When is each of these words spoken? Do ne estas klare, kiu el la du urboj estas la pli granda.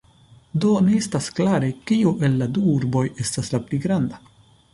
Do 0.63 0.69
ne 0.85 0.95
estas 0.99 1.27
klare, 1.39 1.69
kiu 1.91 2.15
el 2.29 2.39
la 2.41 2.49
du 2.57 2.65
urboj 2.73 3.05
estas 3.27 3.53
la 3.57 3.63
pli 3.69 3.83
granda. 3.87 4.25